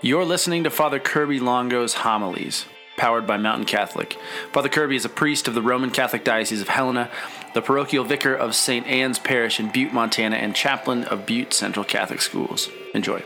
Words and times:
You're 0.00 0.24
listening 0.24 0.62
to 0.62 0.70
Father 0.70 1.00
Kirby 1.00 1.40
Longo's 1.40 1.92
homilies, 1.92 2.66
powered 2.96 3.26
by 3.26 3.36
Mountain 3.36 3.64
Catholic. 3.64 4.16
Father 4.52 4.68
Kirby 4.68 4.94
is 4.94 5.04
a 5.04 5.08
priest 5.08 5.48
of 5.48 5.54
the 5.54 5.62
Roman 5.62 5.90
Catholic 5.90 6.22
Diocese 6.22 6.60
of 6.60 6.68
Helena, 6.68 7.10
the 7.52 7.62
parochial 7.62 8.04
vicar 8.04 8.32
of 8.32 8.54
St. 8.54 8.86
Anne's 8.86 9.18
Parish 9.18 9.58
in 9.58 9.72
Butte, 9.72 9.92
Montana, 9.92 10.36
and 10.36 10.54
chaplain 10.54 11.02
of 11.02 11.26
Butte 11.26 11.52
Central 11.52 11.84
Catholic 11.84 12.20
Schools. 12.20 12.68
Enjoy. 12.94 13.24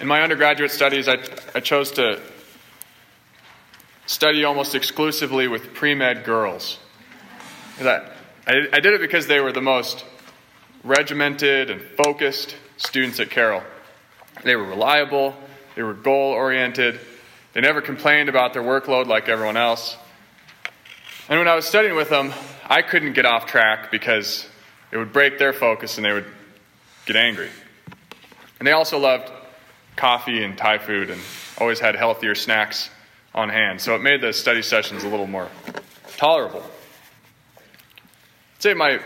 In 0.00 0.06
my 0.06 0.22
undergraduate 0.22 0.70
studies, 0.70 1.06
I, 1.06 1.18
I 1.54 1.60
chose 1.60 1.92
to 1.92 2.22
study 4.06 4.44
almost 4.44 4.74
exclusively 4.74 5.46
with 5.46 5.74
pre 5.74 5.94
med 5.94 6.24
girls. 6.24 6.78
I, 7.78 8.00
I 8.46 8.80
did 8.80 8.94
it 8.94 9.02
because 9.02 9.26
they 9.26 9.40
were 9.40 9.52
the 9.52 9.60
most 9.60 10.06
regimented 10.84 11.68
and 11.68 11.82
focused 11.82 12.56
students 12.78 13.20
at 13.20 13.28
Carroll. 13.28 13.62
They 14.42 14.56
were 14.56 14.64
reliable, 14.64 15.34
they 15.74 15.82
were 15.82 15.94
goal 15.94 16.32
oriented, 16.32 17.00
they 17.52 17.60
never 17.60 17.80
complained 17.80 18.28
about 18.28 18.52
their 18.52 18.62
workload 18.62 19.06
like 19.06 19.28
everyone 19.28 19.56
else. 19.56 19.96
And 21.28 21.38
when 21.38 21.48
I 21.48 21.54
was 21.54 21.64
studying 21.64 21.94
with 21.94 22.08
them, 22.08 22.32
I 22.68 22.82
couldn't 22.82 23.12
get 23.12 23.26
off 23.26 23.46
track 23.46 23.90
because 23.90 24.48
it 24.90 24.96
would 24.96 25.12
break 25.12 25.38
their 25.38 25.52
focus 25.52 25.96
and 25.96 26.04
they 26.04 26.12
would 26.12 26.26
get 27.06 27.16
angry. 27.16 27.50
And 28.58 28.66
they 28.66 28.72
also 28.72 28.98
loved 28.98 29.30
coffee 29.96 30.42
and 30.42 30.56
Thai 30.56 30.78
food 30.78 31.10
and 31.10 31.20
always 31.58 31.80
had 31.80 31.94
healthier 31.94 32.34
snacks 32.34 32.90
on 33.34 33.48
hand. 33.48 33.80
So 33.80 33.94
it 33.94 34.02
made 34.02 34.20
the 34.20 34.32
study 34.32 34.62
sessions 34.62 35.04
a 35.04 35.08
little 35.08 35.26
more 35.26 35.48
tolerable. 36.16 36.62
I'd 38.56 38.62
say 38.62 38.74
my 38.74 39.00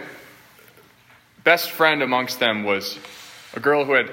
best 1.43 1.71
friend 1.71 2.03
amongst 2.03 2.41
them 2.41 2.65
was 2.65 2.99
a 3.55 3.61
girl 3.61 3.85
who 3.85 3.93
had 3.93 4.11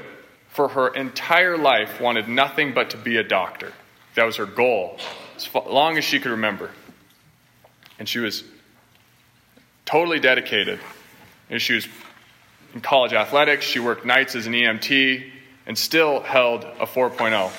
for 0.52 0.68
her 0.68 0.90
entire 0.90 1.58
life 1.58 2.02
wanted 2.02 2.28
nothing 2.28 2.74
but 2.74 2.92
to 2.92 2.98
be 2.98 3.18
a 3.18 3.24
doctor. 3.24 3.72
That 4.16 4.26
was 4.26 4.36
her 4.36 4.46
goal, 4.46 4.98
as 5.38 5.50
long 5.54 5.98
as 5.98 6.04
she 6.04 6.20
could 6.20 6.32
remember. 6.32 6.70
And 7.98 8.08
she 8.08 8.20
was 8.20 8.44
totally 9.86 10.20
dedicated. 10.20 10.80
And 11.50 11.62
she 11.62 11.76
was 11.76 11.88
in 12.74 12.82
college 12.82 13.14
athletics, 13.14 13.66
she 13.66 13.80
worked 13.80 14.06
nights 14.06 14.36
as 14.36 14.46
an 14.46 14.54
EMT, 14.54 15.30
and 15.66 15.78
still 15.78 16.20
held 16.22 16.64
a 16.64 16.86
4.0, 16.86 17.50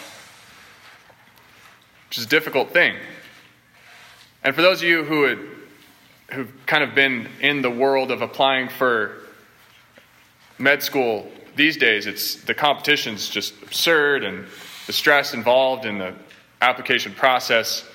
which 2.09 2.19
is 2.19 2.25
a 2.25 2.29
difficult 2.29 2.71
thing. 2.71 2.97
And 4.45 4.55
for 4.55 4.61
those 4.61 4.83
of 4.83 4.89
you 4.89 5.05
who 5.05 5.25
had, 5.25 5.39
who've 6.33 6.67
kind 6.67 6.85
of 6.85 6.95
been 6.95 7.29
in 7.41 7.63
the 7.63 7.71
world 7.71 8.11
of 8.11 8.21
applying 8.21 8.69
for 8.69 9.17
med 10.59 10.83
school 10.83 11.31
these 11.55 11.77
days, 11.77 12.07
it's 12.07 12.37
the 12.37 12.55
competition's 12.55 13.29
just 13.29 13.55
absurd, 13.63 14.25
and 14.25 14.47
the 14.87 14.93
stress 14.93 15.35
involved 15.35 15.85
in 15.85 15.99
the 15.99 16.15
application 16.61 17.13
process 17.13 17.89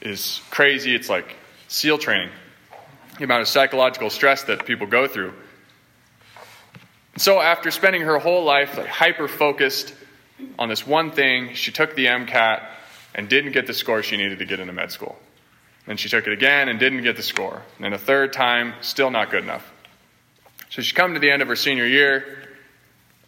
is 0.00 0.40
crazy. 0.50 0.94
It's 0.94 1.08
like 1.08 1.36
SEAL 1.68 1.98
training, 1.98 2.30
the 3.18 3.24
amount 3.24 3.42
of 3.42 3.48
psychological 3.48 4.10
stress 4.10 4.44
that 4.44 4.66
people 4.66 4.86
go 4.86 5.06
through. 5.06 5.32
so, 7.16 7.40
after 7.40 7.70
spending 7.70 8.02
her 8.02 8.18
whole 8.18 8.44
life 8.44 8.76
like, 8.76 8.86
hyper 8.86 9.28
focused 9.28 9.94
on 10.58 10.68
this 10.68 10.86
one 10.86 11.10
thing, 11.10 11.54
she 11.54 11.70
took 11.72 11.94
the 11.94 12.06
MCAT 12.06 12.64
and 13.14 13.28
didn't 13.28 13.52
get 13.52 13.66
the 13.66 13.74
score 13.74 14.02
she 14.02 14.16
needed 14.16 14.38
to 14.38 14.44
get 14.44 14.60
into 14.60 14.72
med 14.72 14.90
school. 14.90 15.18
Then 15.86 15.96
she 15.96 16.08
took 16.08 16.26
it 16.26 16.32
again 16.32 16.68
and 16.68 16.78
didn't 16.78 17.02
get 17.02 17.16
the 17.16 17.22
score. 17.22 17.62
And 17.76 17.84
then 17.84 17.92
a 17.92 17.98
third 17.98 18.32
time, 18.32 18.74
still 18.80 19.10
not 19.10 19.30
good 19.30 19.42
enough. 19.42 19.70
So 20.70 20.82
she 20.82 20.94
come 20.94 21.14
to 21.14 21.20
the 21.20 21.30
end 21.30 21.42
of 21.42 21.48
her 21.48 21.56
senior 21.56 21.86
year, 21.86 22.49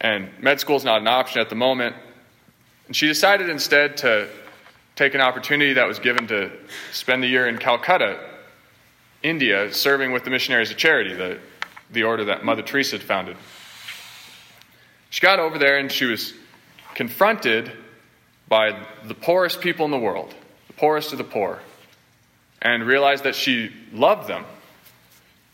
and 0.03 0.29
med 0.41 0.61
school 0.61 0.77
is 0.77 0.85
not 0.85 1.01
an 1.01 1.07
option 1.07 1.41
at 1.41 1.49
the 1.49 1.55
moment. 1.55 1.95
And 2.89 2.95
she 2.95 3.07
decided 3.07 3.49
instead 3.49 3.97
to 3.99 4.29
take 4.97 5.15
an 5.15 5.21
opportunity 5.21 5.75
that 5.75 5.87
was 5.87 6.01
given 6.01 6.27
to 6.27 6.51
spend 6.91 7.23
the 7.23 7.29
year 7.29 7.49
in 7.49 7.57
Calcutta, 7.57 8.19
India, 9.23 9.73
serving 9.73 10.13
with 10.13 10.25
the 10.25 10.31
Missionaries 10.31 10.71
of 10.71 10.77
Charity, 10.77 11.15
the, 11.15 11.39
the 11.91 12.03
order 12.03 12.25
that 12.27 12.45
Mother 12.45 12.63
Teresa 12.63 12.99
had 12.99 13.07
founded. 13.07 13.37
She 15.09 15.21
got 15.21 15.39
over 15.39 15.59
there 15.59 15.79
and 15.79 15.91
she 15.91 16.05
was 16.05 16.35
confronted 16.95 17.71
by 18.49 18.85
the 19.05 19.15
poorest 19.15 19.61
people 19.61 19.85
in 19.85 19.93
the 19.93 19.99
world, 19.99 20.35
the 20.67 20.73
poorest 20.73 21.13
of 21.13 21.19
the 21.19 21.25
poor, 21.25 21.61
and 22.61 22.85
realized 22.85 23.25
that 23.25 23.37
she 23.37 23.73
loved 23.93 24.29
them. 24.29 24.45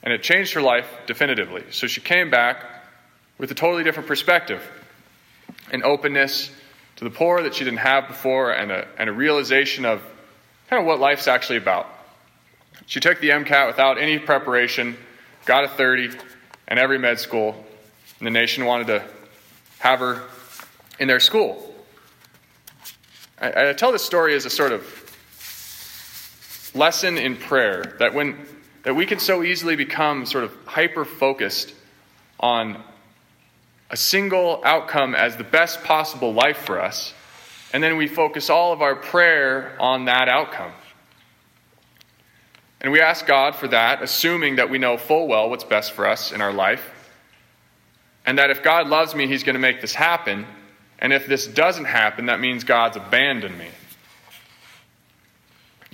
And 0.03 0.13
it 0.13 0.23
changed 0.23 0.55
her 0.55 0.63
life 0.63 0.89
definitively. 1.07 1.65
So 1.71 1.87
she 1.87 2.01
came 2.01 2.31
back 2.31 2.65
with 3.39 3.51
a 3.51 3.55
totally 3.55 3.85
different 3.85 4.09
perspective 4.09 4.63
an 5.71 5.83
openness 5.83 6.51
to 6.97 7.05
the 7.05 7.11
poor 7.11 7.43
that 7.43 7.55
she 7.55 7.65
didn't 7.65 7.79
have 7.79 8.09
before, 8.09 8.53
and 8.53 8.71
a, 8.71 8.87
and 8.99 9.09
a 9.09 9.13
realization 9.13 9.85
of 9.85 10.03
kind 10.69 10.81
of 10.81 10.87
what 10.87 10.99
life's 10.99 11.29
actually 11.29 11.59
about. 11.59 11.87
She 12.87 13.01
took 13.01 13.21
the 13.21 13.31
MCAT 13.31 13.67
without 13.67 13.99
any 13.99 14.19
preparation, 14.19 14.97
got 15.45 15.65
a 15.65 15.69
30, 15.69 16.11
and 16.67 16.79
every 16.79 16.99
med 16.99 17.21
school 17.21 17.65
in 18.19 18.25
the 18.25 18.31
nation 18.31 18.65
wanted 18.65 18.89
to 18.89 19.05
have 19.79 20.01
her 20.01 20.25
in 20.99 21.07
their 21.07 21.21
school. 21.21 21.75
I, 23.41 23.71
I 23.71 23.73
tell 23.75 23.93
this 23.93 24.05
story 24.05 24.35
as 24.35 24.45
a 24.45 24.51
sort 24.51 24.73
of 24.73 26.73
lesson 26.75 27.17
in 27.17 27.37
prayer 27.37 27.97
that 27.99 28.13
when 28.13 28.47
that 28.83 28.95
we 28.95 29.07
can 29.07 29.19
so 29.19 29.43
easily 29.43 29.77
become 29.77 30.25
sort 30.25 30.45
of 30.45 30.55
hyper 30.65 31.05
focused 31.05 31.75
on 32.41 32.83
a 33.91 33.97
single 33.97 34.61
outcome 34.65 35.15
as 35.15 35.37
the 35.37 35.45
best 35.45 35.83
possible 35.83 36.33
life 36.33 36.59
for 36.59 36.81
us, 36.81 37.15
and 37.73 37.83
then 37.83 37.97
we 37.97 38.07
focus 38.07 38.51
all 38.51 38.73
of 38.73 38.83
our 38.83 38.95
prayer 38.95 39.77
on 39.81 40.07
that 40.07 40.29
outcome. 40.29 40.73
And 42.81 42.93
we 42.93 43.01
ask 43.01 43.27
God 43.27 43.57
for 43.57 43.69
that, 43.69 44.03
assuming 44.03 44.57
that 44.57 44.71
we 44.71 44.79
know 44.79 44.97
full 44.97 45.27
well 45.27 45.51
what's 45.51 45.65
best 45.65 45.93
for 45.93 46.07
us 46.07 46.33
in 46.33 46.41
our 46.41 46.53
life, 46.53 46.91
and 48.25 48.39
that 48.39 48.51
if 48.51 48.63
God 48.63 48.89
loves 48.89 49.15
me, 49.15 49.27
He's 49.27 49.43
going 49.43 49.55
to 49.55 49.61
make 49.61 49.81
this 49.81 49.95
happen, 49.95 50.47
and 50.99 51.13
if 51.13 51.27
this 51.27 51.47
doesn't 51.47 51.87
happen, 51.87 52.27
that 52.27 52.41
means 52.41 52.65
God's 52.65 52.97
abandoned 52.97 53.59
me. 53.59 53.69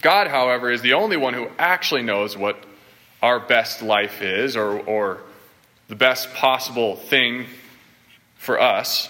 God, 0.01 0.27
however, 0.27 0.71
is 0.71 0.83
the 0.83 0.95
only 0.95 1.17
one 1.17 1.33
who 1.33 1.49
actually 1.59 2.03
knows 2.03 2.37
what 2.37 2.63
our 3.23 3.41
best 3.41 3.81
life 3.81 4.21
is 4.21 4.57
or, 4.57 4.79
or 4.81 5.21
the 5.89 5.95
best 5.95 6.35
possible 6.35 6.97
thing 6.97 7.47
for 8.45 8.61
us. 8.61 9.09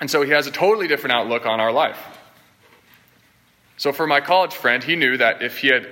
And 0.00 0.10
so 0.10 0.22
he 0.22 0.30
has 0.32 0.46
a 0.46 0.50
totally 0.50 0.86
different 0.86 1.16
outlook 1.16 1.46
on 1.46 1.60
our 1.60 1.72
life. 1.72 1.98
So 3.76 3.92
for 3.92 4.06
my 4.06 4.20
college 4.20 4.54
friend, 4.54 4.84
he 4.84 4.96
knew 4.96 5.16
that 5.16 5.42
if 5.42 5.58
he 5.58 5.68
had 5.68 5.88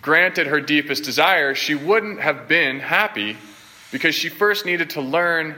granted 0.00 0.48
her 0.48 0.60
deepest 0.60 1.04
desire, 1.04 1.54
she 1.54 1.74
wouldn't 1.74 2.20
have 2.20 2.48
been 2.48 2.80
happy 2.80 3.36
because 3.90 4.14
she 4.14 4.28
first 4.28 4.66
needed 4.66 4.90
to 4.90 5.00
learn 5.00 5.54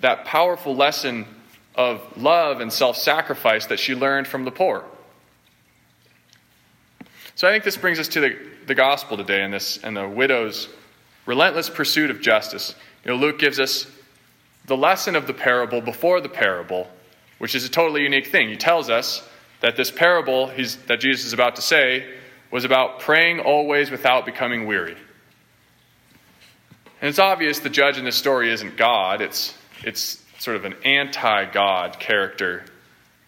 that 0.00 0.24
powerful 0.24 0.74
lesson 0.74 1.26
of 1.74 2.00
love 2.16 2.60
and 2.60 2.72
self 2.72 2.96
sacrifice 2.96 3.66
that 3.66 3.78
she 3.78 3.94
learned 3.94 4.28
from 4.28 4.44
the 4.44 4.50
poor. 4.50 4.84
So 7.34 7.48
I 7.48 7.50
think 7.50 7.64
this 7.64 7.76
brings 7.76 7.98
us 7.98 8.08
to 8.08 8.20
the, 8.20 8.38
the 8.66 8.74
gospel 8.74 9.16
today 9.16 9.42
and 9.42 9.52
this 9.52 9.78
and 9.78 9.96
the 9.96 10.08
widow's 10.08 10.68
relentless 11.26 11.68
pursuit 11.68 12.10
of 12.10 12.20
justice. 12.20 12.74
You 13.04 13.10
know, 13.10 13.16
Luke 13.16 13.38
gives 13.38 13.58
us 13.58 13.90
the 14.66 14.76
lesson 14.76 15.16
of 15.16 15.26
the 15.26 15.34
parable 15.34 15.80
before 15.80 16.20
the 16.20 16.28
parable, 16.28 16.88
which 17.38 17.54
is 17.54 17.64
a 17.64 17.68
totally 17.68 18.02
unique 18.02 18.28
thing. 18.28 18.48
He 18.48 18.56
tells 18.56 18.88
us 18.88 19.26
that 19.60 19.76
this 19.76 19.90
parable 19.90 20.46
that 20.86 21.00
Jesus 21.00 21.26
is 21.26 21.32
about 21.32 21.56
to 21.56 21.62
say 21.62 22.06
was 22.50 22.64
about 22.64 23.00
praying 23.00 23.40
always 23.40 23.90
without 23.90 24.24
becoming 24.24 24.66
weary. 24.66 24.96
And 27.00 27.08
it's 27.08 27.18
obvious 27.18 27.58
the 27.58 27.68
judge 27.68 27.98
in 27.98 28.04
this 28.04 28.16
story 28.16 28.50
isn't 28.50 28.76
God, 28.76 29.20
it's, 29.20 29.54
it's 29.82 30.22
sort 30.38 30.56
of 30.56 30.64
an 30.64 30.74
anti 30.84 31.44
God 31.46 31.98
character. 31.98 32.64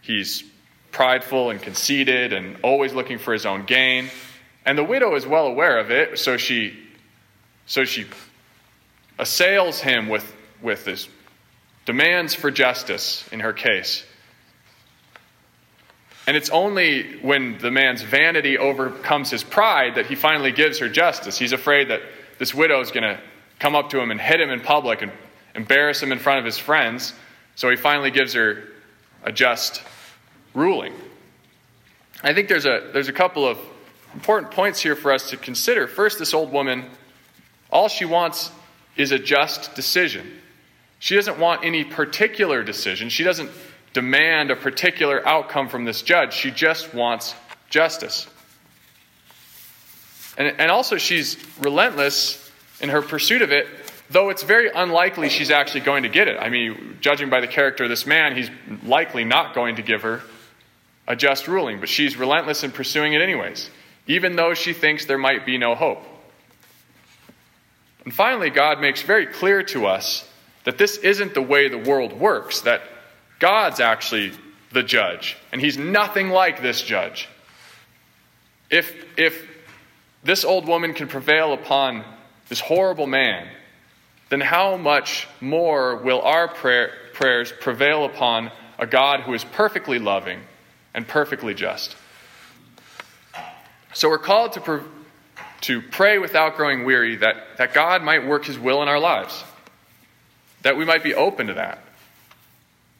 He's 0.01 0.45
prideful 0.93 1.51
and 1.51 1.61
conceited 1.61 2.33
and 2.33 2.57
always 2.63 2.95
looking 2.95 3.19
for 3.19 3.33
his 3.33 3.45
own 3.45 3.65
gain. 3.67 4.09
And 4.65 4.79
the 4.79 4.85
widow 4.85 5.15
is 5.15 5.27
well 5.27 5.47
aware 5.47 5.79
of 5.79 5.91
it, 5.91 6.19
so 6.19 6.37
she, 6.37 6.79
so 7.67 7.85
she 7.85 8.07
assails 9.19 9.81
him 9.81 10.09
with, 10.09 10.35
with 10.63 10.85
this 10.85 11.09
demands 11.87 12.35
for 12.35 12.51
justice 12.51 13.27
in 13.33 13.41
her 13.41 13.53
case. 13.53 14.05
And 16.27 16.37
it's 16.37 16.51
only 16.51 17.19
when 17.19 17.59
the 17.59 17.71
man's 17.71 18.03
vanity 18.03 18.59
overcomes 18.59 19.31
his 19.31 19.45
pride 19.45 19.95
that 19.95 20.07
he 20.07 20.17
finally 20.17 20.51
gives 20.51 20.81
her 20.81 20.89
justice. 20.89 21.39
He's 21.39 21.53
afraid 21.53 21.89
that 21.89 22.03
this 22.39 22.53
widow 22.53 22.81
is 22.81 22.91
going 22.91 23.05
to 23.05 23.21
come 23.61 23.77
up 23.77 23.91
to 23.91 24.01
him 24.01 24.11
and 24.11 24.21
hit 24.21 24.41
him 24.41 24.51
in 24.51 24.61
public 24.61 25.03
and 25.03 25.13
embarrass 25.55 26.03
him 26.03 26.11
in 26.11 26.19
front 26.19 26.41
of 26.41 26.45
his 26.45 26.59
friends. 26.59 27.15
So 27.55 27.71
he 27.71 27.77
finally 27.77 28.11
gives 28.11 28.35
her 28.35 28.65
a 29.23 29.31
just 29.31 29.83
ruling. 30.53 30.93
I 32.23 32.35
think 32.35 32.49
there's 32.49 32.67
a, 32.67 32.91
there's 32.93 33.09
a 33.09 33.13
couple 33.13 33.47
of 33.47 33.59
important 34.13 34.51
points 34.51 34.81
here 34.81 34.97
for 34.97 35.13
us 35.13 35.31
to 35.31 35.37
consider. 35.37 35.87
First, 35.87 36.19
this 36.19 36.35
old 36.35 36.51
woman, 36.51 36.87
all 37.71 37.89
she 37.89 38.05
wants 38.05 38.51
is 38.97 39.13
a 39.13 39.19
just 39.19 39.77
decision. 39.77 40.27
She 40.99 41.15
doesn't 41.15 41.39
want 41.39 41.65
any 41.65 41.85
particular 41.85 42.63
decision. 42.63 43.09
She 43.09 43.23
doesn't 43.23 43.51
demand 43.93 44.51
a 44.51 44.57
particular 44.57 45.27
outcome 45.27 45.69
from 45.69 45.85
this 45.85 46.03
judge. 46.03 46.35
She 46.35 46.51
just 46.51 46.95
wants 46.95 47.35
justice. 47.71 48.27
And, 50.39 50.55
and 50.59 50.71
also, 50.71 50.99
she's 50.99 51.37
relentless 51.59 52.51
in 52.81 52.91
her 52.91 53.03
pursuit 53.03 53.43
of 53.43 53.53
it, 53.53 53.67
though 54.11 54.29
it's 54.29 54.43
very 54.43 54.69
unlikely 54.69 55.29
she's 55.29 55.51
actually 55.51 55.81
going 55.81 56.03
to 56.03 56.09
get 56.09 56.29
it. 56.29 56.37
I 56.39 56.51
mean, 56.51 56.99
judging 57.01 57.31
by 57.31 57.41
the 57.41 57.47
character 57.47 57.85
of 57.85 57.91
this 57.91 58.07
man, 58.07 58.37
he's 58.37 58.51
likely 58.85 59.25
not 59.25 59.55
going 59.55 59.77
to 59.77 59.83
give 59.83 60.03
her 60.03 60.23
a 61.09 61.17
just 61.17 61.49
ruling, 61.49 61.81
but 61.81 61.89
she's 61.89 62.17
relentless 62.17 62.65
in 62.65 62.73
pursuing 62.73 63.15
it 63.15 63.23
anyways, 63.23 63.71
even 64.07 64.37
though 64.37 64.55
she 64.55 64.73
thinks 64.73 65.07
there 65.07 65.19
might 65.19 65.47
be 65.47 65.57
no 65.57 65.75
hope. 65.75 66.03
And 68.05 68.13
finally, 68.13 68.51
God 68.51 68.81
makes 68.81 69.03
very 69.03 69.27
clear 69.27 69.63
to 69.65 69.87
us 69.87 70.29
that 70.67 70.79
this 70.79 70.97
isn't 70.99 71.33
the 71.33 71.41
way 71.41 71.69
the 71.69 71.79
world 71.79 72.13
works, 72.13 72.63
that 72.63 72.83
God's 73.39 73.79
actually 73.79 74.33
the 74.73 74.83
judge, 74.83 75.37
and 75.53 75.61
he's 75.61 75.79
nothing 75.79 76.29
like 76.29 76.61
this 76.61 76.83
judge. 76.83 77.29
If, 78.69 78.93
if 79.17 79.49
this 80.25 80.45
old 80.45 80.67
woman 80.67 80.93
can 80.93 81.07
prevail 81.07 81.53
upon 81.53 82.05
this 82.49 82.59
horrible 82.59 83.07
man, 83.07 83.47
then 84.29 84.41
how 84.41 84.77
much 84.77 85.29
more 85.41 85.97
will 85.97 86.21
our 86.21 86.49
prayer, 86.49 86.91
prayers 87.15 87.53
prevail 87.53 88.05
upon 88.05 88.51
a 88.77 88.89
God 88.89 89.21
who 89.21 89.35
is 89.35 89.45
perfectly 89.45 90.01
loving 90.01 90.41
and 90.95 91.07
perfectly 91.07 91.55
just? 91.55 91.97
So 93.95 94.09
we're 94.09 94.19
called 94.19 94.55
to, 94.55 94.83
to 95.61 95.81
pray 95.81 96.19
without 96.19 96.57
growing 96.57 96.85
weary 96.85 97.17
that, 97.17 97.37
that 97.59 97.73
God 97.73 98.03
might 98.03 98.27
work 98.27 98.47
his 98.47 98.59
will 98.59 98.83
in 98.83 98.89
our 98.89 98.99
lives, 98.99 99.45
that 100.67 100.77
we 100.77 100.85
might 100.85 101.05
be 101.05 101.15
open 101.15 101.47
to 101.47 101.55
that. 101.55 101.79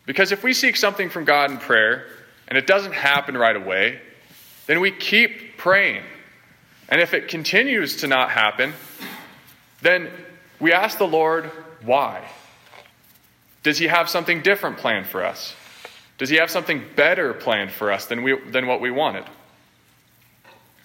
Because 0.07 0.31
if 0.31 0.45
we 0.45 0.53
seek 0.53 0.77
something 0.77 1.11
from 1.11 1.25
God 1.25 1.51
in 1.51 1.59
prayer 1.59 2.07
and 2.47 2.57
it 2.57 2.65
doesn't 2.65 2.93
happen 2.93 3.37
right 3.37 3.57
away, 3.57 4.01
then 4.69 4.79
we 4.79 4.93
keep 4.93 5.57
praying. 5.57 6.05
And 6.89 7.01
if 7.01 7.13
it 7.13 7.27
continues 7.27 7.97
to 7.97 8.07
not 8.07 8.31
happen, 8.31 8.73
then 9.83 10.09
we 10.61 10.73
ask 10.73 10.97
the 10.97 11.09
Lord 11.09 11.47
why. 11.83 12.31
Does 13.65 13.79
He 13.79 13.89
have 13.89 14.09
something 14.09 14.43
different 14.43 14.77
planned 14.77 15.09
for 15.09 15.25
us? 15.25 15.53
Does 16.19 16.29
He 16.29 16.37
have 16.37 16.53
something 16.53 16.85
better 16.95 17.35
planned 17.35 17.73
for 17.73 17.91
us 17.91 18.07
than, 18.07 18.23
we, 18.23 18.39
than 18.49 18.69
what 18.69 18.81
we 18.81 18.93
wanted? 18.93 19.25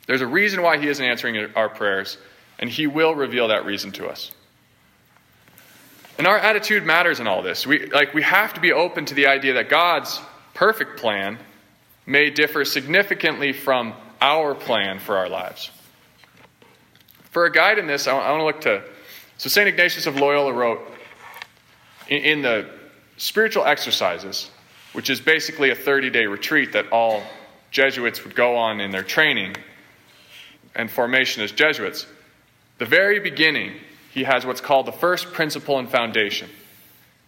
There's 0.08 0.22
a 0.22 0.28
reason 0.28 0.64
why 0.64 0.80
He 0.80 0.88
isn't 0.88 1.06
answering 1.06 1.38
our 1.56 1.70
prayers, 1.70 2.18
and 2.58 2.72
He 2.72 2.88
will 2.88 3.14
reveal 3.14 3.50
that 3.50 3.66
reason 3.66 3.92
to 3.92 4.08
us. 4.08 4.32
And 6.22 6.28
our 6.28 6.38
attitude 6.38 6.86
matters 6.86 7.20
in 7.20 7.26
all 7.26 7.42
this. 7.42 7.66
We, 7.66 7.88
like, 7.88 8.14
we 8.14 8.22
have 8.22 8.54
to 8.54 8.62
be 8.62 8.74
open 8.74 9.06
to 9.06 9.16
the 9.16 9.26
idea 9.26 9.54
that 9.54 9.70
God's 9.70 10.22
perfect 10.54 11.00
plan 11.00 11.40
may 12.06 12.30
differ 12.30 12.64
significantly 12.64 13.54
from 13.54 13.96
our 14.22 14.54
plan 14.54 15.00
for 15.00 15.18
our 15.18 15.28
lives. 15.28 15.72
For 17.32 17.48
a 17.48 17.52
guide 17.52 17.80
in 17.80 17.88
this, 17.88 18.06
I 18.06 18.14
want 18.14 18.40
to 18.40 18.44
look 18.44 18.62
to. 18.62 18.84
So, 19.40 19.50
St. 19.50 19.68
Ignatius 19.68 20.06
of 20.06 20.16
Loyola 20.16 20.54
wrote 20.54 20.82
in, 22.08 22.24
in 22.24 22.42
the 22.44 22.70
spiritual 23.18 23.66
exercises, 23.66 24.52
which 24.94 25.10
is 25.10 25.20
basically 25.20 25.72
a 25.72 25.76
30 25.76 26.12
day 26.12 26.28
retreat 26.28 26.74
that 26.74 26.92
all 26.92 27.24
Jesuits 27.72 28.24
would 28.24 28.36
go 28.36 28.58
on 28.58 28.80
in 28.80 28.92
their 28.92 29.02
training 29.02 29.56
and 30.76 30.88
formation 30.88 31.42
as 31.42 31.52
Jesuits. 31.52 32.06
The 32.78 32.86
very 32.86 33.20
beginning, 33.20 33.74
he 34.14 34.24
has 34.24 34.46
what's 34.46 34.62
called 34.62 34.86
the 34.86 34.92
first 34.92 35.32
principle 35.34 35.80
and 35.80 35.90
foundation. 35.90 36.50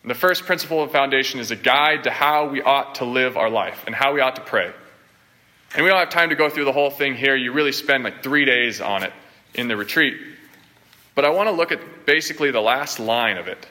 And 0.02 0.12
the 0.12 0.16
first 0.16 0.46
principle 0.46 0.84
and 0.84 0.92
foundation 0.92 1.40
is 1.40 1.52
a 1.52 1.56
guide 1.56 2.04
to 2.04 2.12
how 2.12 2.50
we 2.50 2.62
ought 2.62 2.96
to 2.96 3.06
live 3.06 3.38
our 3.38 3.50
life 3.50 3.84
and 3.86 3.96
how 3.96 4.14
we 4.14 4.20
ought 4.20 4.36
to 4.36 4.42
pray. 4.42 4.72
And 5.76 5.84
we 5.84 5.90
don't 5.90 6.00
have 6.00 6.10
time 6.10 6.30
to 6.30 6.36
go 6.36 6.50
through 6.50 6.66
the 6.66 6.74
whole 6.74 6.92
thing 6.92 7.16
here. 7.16 7.36
You 7.36 7.54
really 7.54 7.72
spend 7.72 8.04
like 8.04 8.22
three 8.22 8.46
days 8.46 8.82
on 8.82 9.04
it 9.04 9.14
in 9.56 9.68
the 9.68 9.78
retreat. 9.78 10.18
But 11.16 11.26
I 11.26 11.30
want 11.30 11.48
to 11.48 11.54
look 11.54 11.72
at 11.72 12.06
basically 12.06 12.52
the 12.52 12.62
last 12.62 13.00
line 13.00 13.38
of 13.38 13.48
it. 13.48 13.66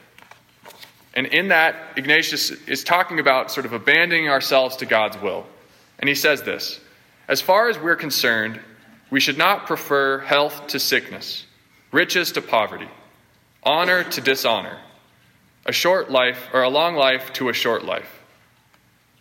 And 1.13 1.27
in 1.27 1.49
that, 1.49 1.75
Ignatius 1.95 2.51
is 2.67 2.83
talking 2.83 3.19
about 3.19 3.51
sort 3.51 3.65
of 3.65 3.73
abandoning 3.73 4.29
ourselves 4.29 4.77
to 4.77 4.85
God's 4.85 5.21
will. 5.21 5.45
And 5.99 6.09
he 6.09 6.15
says 6.15 6.41
this 6.41 6.79
As 7.27 7.41
far 7.41 7.69
as 7.69 7.77
we're 7.77 7.95
concerned, 7.95 8.59
we 9.11 9.19
should 9.19 9.37
not 9.37 9.67
prefer 9.67 10.19
health 10.19 10.67
to 10.67 10.79
sickness, 10.79 11.45
riches 11.91 12.31
to 12.31 12.41
poverty, 12.41 12.89
honor 13.65 14.03
to 14.03 14.21
dishonor, 14.21 14.77
a 15.65 15.71
short 15.71 16.11
life 16.11 16.49
or 16.53 16.63
a 16.63 16.69
long 16.69 16.95
life 16.95 17.33
to 17.33 17.49
a 17.49 17.53
short 17.53 17.83
life. 17.83 18.21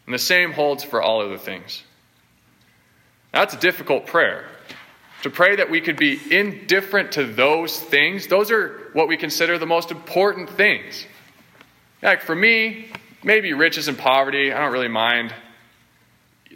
And 0.07 0.15
the 0.15 0.19
same 0.19 0.53
holds 0.53 0.83
for 0.83 1.01
all 1.01 1.21
other 1.21 1.39
things. 1.39 1.83
That's 3.33 3.55
a 3.55 3.59
difficult 3.59 4.07
prayer 4.07 4.45
to 5.23 5.31
pray 5.31 5.57
that 5.57 5.71
we 5.71 5.81
could 5.81 5.97
be 5.97 6.21
indifferent 6.31 7.13
to 7.13 7.25
those 7.25 7.79
things. 7.79 8.27
Those 8.27 8.51
are 8.51 8.91
what 8.93 9.09
we 9.09 9.17
consider 9.17 9.59
the 9.59 9.67
most 9.67 9.91
important 9.91 10.51
things. 10.51 11.07
Like 12.03 12.23
for 12.23 12.35
me, 12.35 12.89
maybe 13.23 13.53
riches 13.53 13.87
and 13.89 13.97
poverty, 13.97 14.53
I 14.53 14.59
don't 14.59 14.73
really 14.73 14.89
mind 14.89 15.33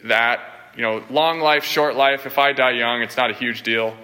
that. 0.04 0.40
You 0.74 0.82
know, 0.82 1.02
long 1.08 1.40
life, 1.40 1.64
short 1.64 1.96
life, 1.96 2.26
if 2.26 2.36
I 2.36 2.52
die 2.52 2.72
young, 2.72 3.00
it's 3.00 3.16
not 3.16 3.30
a 3.30 3.32
huge 3.32 3.62
deal. 3.62 3.96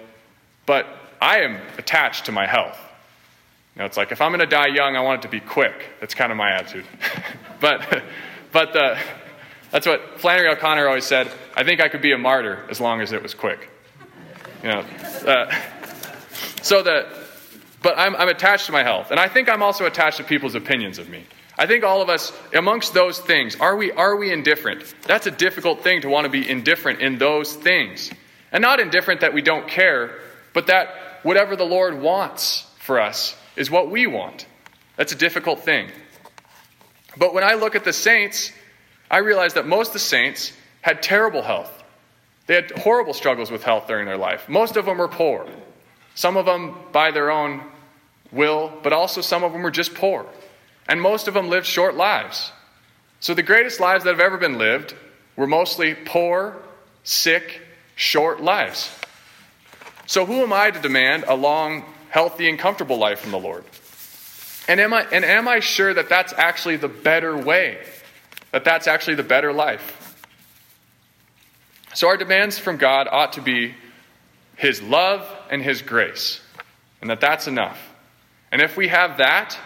But 0.65 0.87
I 1.21 1.41
am 1.41 1.61
attached 1.77 2.25
to 2.25 2.31
my 2.31 2.47
health. 2.47 2.79
You 3.75 3.79
know, 3.79 3.85
it's 3.85 3.97
like 3.97 4.11
if 4.11 4.21
I'm 4.21 4.29
going 4.29 4.39
to 4.39 4.45
die 4.45 4.67
young, 4.67 4.95
I 4.95 5.01
want 5.01 5.19
it 5.19 5.27
to 5.27 5.31
be 5.31 5.39
quick. 5.39 5.73
That's 5.99 6.13
kind 6.13 6.31
of 6.31 6.37
my 6.37 6.51
attitude. 6.51 6.85
but 7.59 8.03
but 8.51 8.71
the, 8.71 8.97
that's 9.71 9.87
what 9.87 10.19
Flannery 10.21 10.47
O'Connor 10.47 10.87
always 10.87 11.05
said. 11.05 11.29
I 11.55 11.63
think 11.63 11.81
I 11.81 11.89
could 11.89 12.03
be 12.03 12.11
a 12.11 12.17
martyr 12.17 12.63
as 12.69 12.79
long 12.79 13.01
as 13.01 13.11
it 13.11 13.23
was 13.23 13.33
quick. 13.33 13.67
You 14.61 14.69
know, 14.69 14.85
uh, 15.25 15.51
so 16.61 16.83
that, 16.83 17.07
but 17.81 17.97
I'm, 17.97 18.15
I'm 18.15 18.29
attached 18.29 18.67
to 18.67 18.71
my 18.71 18.83
health. 18.83 19.09
And 19.09 19.19
I 19.19 19.27
think 19.27 19.49
I'm 19.49 19.63
also 19.63 19.85
attached 19.85 20.17
to 20.17 20.23
people's 20.23 20.53
opinions 20.53 20.99
of 20.99 21.09
me. 21.09 21.25
I 21.57 21.65
think 21.65 21.83
all 21.83 22.01
of 22.01 22.09
us, 22.09 22.31
amongst 22.53 22.93
those 22.93 23.19
things, 23.19 23.55
are 23.55 23.75
we, 23.75 23.91
are 23.91 24.15
we 24.15 24.31
indifferent? 24.31 24.93
That's 25.07 25.25
a 25.27 25.31
difficult 25.31 25.81
thing 25.83 26.01
to 26.01 26.09
want 26.09 26.25
to 26.25 26.29
be 26.29 26.47
indifferent 26.47 27.01
in 27.01 27.17
those 27.17 27.53
things. 27.53 28.11
And 28.51 28.61
not 28.61 28.79
indifferent 28.79 29.21
that 29.21 29.33
we 29.33 29.41
don't 29.41 29.67
care, 29.67 30.19
but 30.53 30.67
that 30.67 31.19
whatever 31.23 31.55
the 31.55 31.65
Lord 31.65 31.99
wants 31.99 32.67
for 32.77 33.01
us 33.01 33.35
is 33.55 33.69
what 33.69 33.89
we 33.89 34.07
want. 34.07 34.45
That's 34.95 35.11
a 35.11 35.17
difficult 35.17 35.61
thing. 35.61 35.89
But 37.17 37.33
when 37.33 37.43
I 37.43 37.53
look 37.53 37.75
at 37.75 37.83
the 37.83 37.93
saints, 37.93 38.51
I 39.09 39.17
realize 39.17 39.53
that 39.53 39.67
most 39.67 39.87
of 39.87 39.93
the 39.93 39.99
saints 39.99 40.53
had 40.81 41.03
terrible 41.03 41.41
health. 41.41 41.83
They 42.47 42.55
had 42.55 42.71
horrible 42.71 43.13
struggles 43.13 43.51
with 43.51 43.63
health 43.63 43.87
during 43.87 44.05
their 44.05 44.17
life. 44.17 44.49
Most 44.49 44.75
of 44.75 44.85
them 44.85 44.97
were 44.97 45.07
poor. 45.07 45.47
Some 46.15 46.37
of 46.37 46.45
them 46.45 46.75
by 46.91 47.11
their 47.11 47.31
own 47.31 47.61
will, 48.31 48.71
but 48.83 48.93
also 48.93 49.21
some 49.21 49.43
of 49.43 49.53
them 49.53 49.63
were 49.63 49.71
just 49.71 49.93
poor. 49.93 50.25
And 50.87 51.01
most 51.01 51.27
of 51.27 51.33
them 51.33 51.49
lived 51.49 51.65
short 51.65 51.95
lives. 51.95 52.51
So 53.19 53.33
the 53.33 53.43
greatest 53.43 53.79
lives 53.79 54.03
that 54.03 54.11
have 54.11 54.19
ever 54.19 54.37
been 54.37 54.57
lived 54.57 54.93
were 55.35 55.47
mostly 55.47 55.95
poor, 55.95 56.57
sick, 57.03 57.61
short 57.95 58.41
lives. 58.41 58.93
So 60.05 60.25
who 60.25 60.41
am 60.41 60.51
I 60.51 60.71
to 60.71 60.79
demand 60.81 61.23
a 61.27 61.35
long, 61.35 61.85
healthy, 62.13 62.47
and 62.47 62.59
comfortable 62.59 62.97
life 62.97 63.21
from 63.21 63.31
the 63.31 63.39
Lord? 63.39 63.63
And 64.67 64.79
am 64.79 64.93
I, 64.93 65.01
and 65.11 65.25
am 65.25 65.47
I 65.47 65.61
sure 65.61 65.91
that 65.91 66.09
that's 66.09 66.31
actually 66.31 66.75
the 66.75 66.87
better 66.87 67.35
way? 67.35 67.79
That 68.51 68.63
that's 68.63 68.85
actually 68.85 69.15
the 69.15 69.23
better 69.23 69.51
life? 69.51 70.15
So 71.95 72.07
our 72.07 72.15
demands 72.15 72.59
from 72.59 72.77
God 72.77 73.07
ought 73.09 73.33
to 73.33 73.41
be 73.41 73.73
His 74.55 74.79
love 74.79 75.27
and 75.49 75.63
His 75.63 75.81
grace, 75.81 76.39
and 77.01 77.09
that 77.09 77.19
that's 77.19 77.47
enough. 77.47 77.79
And 78.51 78.61
if 78.61 78.77
we 78.77 78.89
have 78.89 79.17
that, 79.17 79.57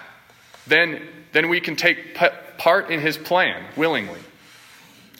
then, 0.67 1.05
then 1.33 1.49
we 1.49 1.59
can 1.59 1.75
take 1.75 2.15
part 2.57 2.89
in 2.89 3.01
His 3.01 3.17
plan 3.17 3.65
willingly 3.75 4.21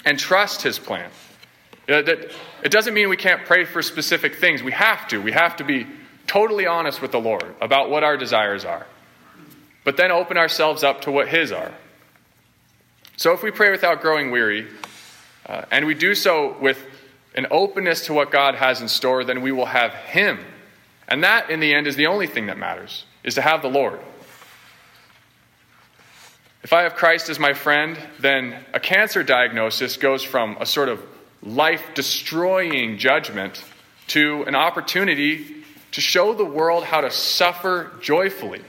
and 0.06 0.18
trust 0.18 0.62
His 0.62 0.80
plan. 0.80 1.10
Uh, 1.90 2.04
it 2.64 2.72
doesn't 2.72 2.94
mean 2.94 3.10
we 3.10 3.18
can't 3.18 3.44
pray 3.46 3.66
for 3.66 3.82
specific 3.82 4.36
things. 4.36 4.64
We 4.64 4.72
have 4.72 5.10
to. 5.10 5.22
We 5.22 5.34
have 5.34 5.58
to 5.58 5.66
be 5.66 5.88
totally 6.28 6.68
honest 6.68 7.02
with 7.02 7.12
the 7.12 7.20
Lord 7.20 7.56
about 7.60 7.90
what 7.90 8.04
our 8.04 8.18
desires 8.18 8.66
are, 8.66 8.86
but 9.84 9.98
then 9.98 10.12
open 10.12 10.38
ourselves 10.38 10.84
up 10.84 11.02
to 11.02 11.12
what 11.12 11.30
His 11.30 11.52
are. 11.52 11.74
So 13.16 13.34
if 13.34 13.42
we 13.42 13.50
pray 13.50 13.72
without 13.72 14.02
growing 14.02 14.30
weary, 14.30 14.68
uh, 15.48 15.64
and 15.72 15.88
we 15.88 15.96
do 15.96 16.14
so 16.14 16.56
with 16.60 16.86
an 17.34 17.48
openness 17.50 18.06
to 18.08 18.14
what 18.14 18.32
God 18.32 18.56
has 18.56 18.82
in 18.82 18.88
store, 18.88 19.24
then 19.24 19.42
we 19.42 19.52
will 19.52 19.66
have 19.66 19.94
Him. 19.94 20.40
And 21.08 21.24
that, 21.24 21.50
in 21.50 21.60
the 21.60 21.74
end, 21.74 21.88
is 21.88 21.96
the 21.96 22.08
only 22.08 22.28
thing 22.28 22.48
that 22.48 22.58
matters, 22.58 23.06
is 23.24 23.36
to 23.36 23.42
have 23.42 23.62
the 23.62 23.70
Lord. 23.70 24.00
If 26.64 26.74
I 26.74 26.82
have 26.82 26.96
Christ 26.96 27.30
as 27.30 27.40
my 27.40 27.54
friend, 27.54 27.98
then 28.20 28.66
a 28.74 28.80
cancer 28.80 29.24
diagnosis 29.24 29.96
goes 29.96 30.22
from 30.22 30.58
a 30.60 30.66
sort 30.66 30.90
of 30.90 31.02
life 31.42 31.82
destroying 31.94 32.98
judgment 32.98 33.64
to 34.08 34.44
an 34.48 34.56
opportunity 34.56 35.57
to 35.92 36.02
show 36.02 36.34
the 36.34 36.46
world 36.46 36.84
how 36.84 37.02
to 37.02 37.12
suffer 37.12 37.92
joyfully, 38.02 38.62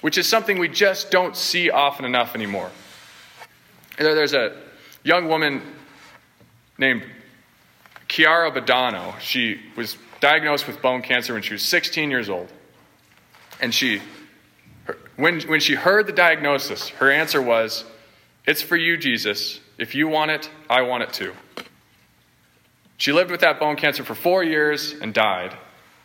which 0.00 0.18
is 0.18 0.26
something 0.26 0.58
we 0.58 0.68
just 0.68 1.10
don't 1.10 1.36
see 1.36 1.70
often 1.70 2.04
enough 2.04 2.34
anymore. 2.34 2.70
There's 3.98 4.32
a 4.32 4.56
young 5.04 5.28
woman 5.28 5.62
named 6.78 7.04
Chiara 8.08 8.50
Badano. 8.50 9.18
She 9.20 9.60
was 9.76 9.96
diagnosed 10.20 10.66
with 10.66 10.82
bone 10.82 11.02
cancer 11.02 11.34
when 11.34 11.42
she 11.42 11.52
was 11.52 11.62
16 11.62 12.10
years 12.10 12.28
old. 12.28 12.50
And 13.60 13.74
she, 13.74 14.00
when, 15.16 15.40
when 15.42 15.60
she 15.60 15.74
heard 15.74 16.06
the 16.06 16.12
diagnosis, 16.12 16.88
her 16.88 17.10
answer 17.10 17.42
was, 17.42 17.84
It's 18.46 18.62
for 18.62 18.76
you, 18.76 18.96
Jesus. 18.96 19.60
If 19.78 19.94
you 19.94 20.08
want 20.08 20.30
it, 20.30 20.50
I 20.68 20.82
want 20.82 21.02
it 21.02 21.12
too. 21.12 21.32
She 22.96 23.12
lived 23.12 23.30
with 23.30 23.40
that 23.40 23.58
bone 23.58 23.76
cancer 23.76 24.04
for 24.04 24.14
four 24.14 24.42
years 24.44 24.92
and 24.92 25.14
died. 25.14 25.56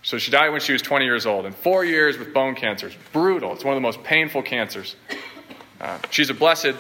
So 0.06 0.20
she 0.20 0.30
died 0.30 0.50
when 0.50 0.62
she 0.62 0.72
was 0.72 0.84
20 0.84 1.04
years 1.04 1.26
old. 1.26 1.48
And 1.48 1.56
four 1.56 1.84
years 1.84 2.20
with 2.20 2.32
bone 2.32 2.54
cancer 2.54 2.88
is 2.88 2.96
brutal. 3.12 3.54
It's 3.54 3.64
one 3.64 3.74
of 3.74 3.78
the 3.78 3.82
most 3.82 4.04
painful 4.04 4.44
cancers. 4.44 4.96
Uh, 5.82 5.98
she's 6.12 6.30
a 6.30 6.36
blessed, 6.36 6.76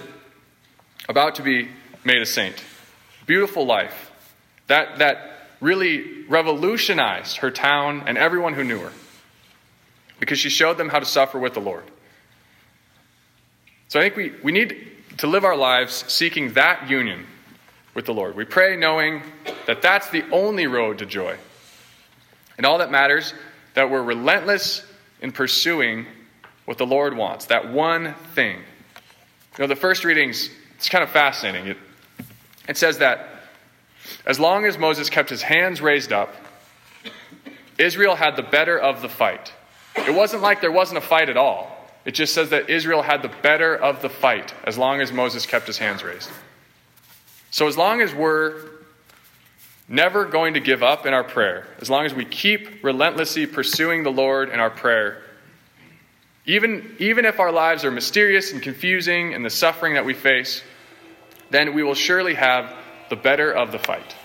about 1.10 1.34
to 1.36 1.41
be 1.41 1.70
made 2.03 2.22
a 2.22 2.25
saint. 2.27 2.63
Beautiful 3.25 3.65
life. 3.65 4.12
That, 4.67 5.00
that 5.00 5.50
really 5.60 6.24
revolutionized 6.25 7.38
her 7.38 7.50
town 7.50 8.03
and 8.05 8.15
everyone 8.15 8.53
who 8.53 8.63
knew 8.63 8.77
her 8.77 8.91
because 10.20 10.38
she 10.38 10.50
showed 10.50 10.77
them 10.77 10.89
how 10.89 11.00
to 11.00 11.05
suffer 11.05 11.39
with 11.39 11.55
the 11.55 11.60
Lord. 11.60 11.84
So 13.88 14.00
I 14.00 14.03
think 14.03 14.15
we, 14.17 14.34
we 14.44 14.51
need 14.51 14.88
to 15.17 15.25
live 15.25 15.44
our 15.44 15.58
lives 15.58 16.05
seeking 16.08 16.53
that 16.53 16.91
union 16.91 17.25
with 17.96 18.05
the 18.05 18.13
Lord. 18.13 18.36
We 18.36 18.46
pray 18.46 18.77
knowing 18.77 19.24
that 19.65 19.82
that's 19.82 20.12
the 20.12 20.24
only 20.29 20.67
road 20.67 21.00
to 21.00 21.08
joy. 21.08 21.38
And 22.57 22.65
all 22.65 22.77
that 22.77 22.91
matters, 22.91 23.33
that 23.74 23.89
we're 23.89 24.03
relentless 24.03 24.85
in 25.21 25.31
pursuing 25.31 26.05
what 26.65 26.77
the 26.77 26.85
Lord 26.85 27.15
wants, 27.15 27.45
that 27.45 27.71
one 27.71 28.13
thing. 28.33 28.57
You 28.57 29.63
know, 29.63 29.67
the 29.67 29.75
first 29.75 30.03
readings, 30.03 30.50
it's 30.75 30.89
kind 30.89 31.03
of 31.03 31.09
fascinating. 31.09 31.67
It, 31.67 31.77
it 32.67 32.77
says 32.77 32.97
that 33.00 33.29
as 34.25 34.39
long 34.39 34.65
as 34.65 34.77
Moses 34.77 35.09
kept 35.09 35.29
his 35.29 35.41
hands 35.41 35.81
raised 35.81 36.12
up, 36.12 36.33
Israel 37.77 38.15
had 38.15 38.35
the 38.35 38.43
better 38.43 38.77
of 38.77 39.01
the 39.01 39.09
fight. 39.09 39.53
It 39.95 40.13
wasn't 40.13 40.41
like 40.41 40.62
there 40.62 40.71
wasn't 40.71 40.97
a 40.97 41.01
fight 41.01 41.29
at 41.29 41.38
all. 41.38 41.71
It 42.05 42.12
just 42.12 42.33
says 42.33 42.51
that 42.51 42.69
Israel 42.69 43.01
had 43.01 43.21
the 43.21 43.31
better 43.41 43.75
of 43.75 44.01
the 44.01 44.09
fight 44.09 44.53
as 44.63 44.77
long 44.77 45.01
as 45.01 45.12
Moses 45.12 45.45
kept 45.45 45.67
his 45.67 45.77
hands 45.77 46.03
raised. 46.03 46.29
So, 47.50 47.67
as 47.67 47.77
long 47.77 48.01
as 48.01 48.13
we're 48.13 48.75
never 49.88 50.25
going 50.25 50.56
to 50.56 50.60
give 50.60 50.84
up 50.84 51.06
in 51.06 51.13
our 51.13 51.24
prayer, 51.24 51.68
as 51.80 51.89
long 51.89 52.06
as 52.06 52.13
we 52.13 52.25
keep 52.25 52.84
relentlessly 52.84 53.46
pursuing 53.46 54.04
the 54.04 54.12
Lord 54.12 54.50
in 54.50 54.60
our 54.60 54.70
prayer, 54.70 55.22
even, 56.46 56.96
even 57.00 57.25
if 57.25 57.39
our 57.39 57.51
lives 57.51 57.84
are 57.84 57.92
mysterious 57.92 58.51
and 58.51 58.62
confusing 58.62 59.34
and 59.34 59.44
the 59.44 59.50
suffering 59.50 59.96
that 59.96 60.06
we 60.06 60.13
face, 60.13 60.63
then 61.50 61.74
we 61.74 61.84
will 61.84 61.96
surely 61.96 62.36
have 62.36 62.75
the 63.10 63.15
better 63.15 63.51
of 63.51 63.72
the 63.72 63.80
fight. 63.80 64.15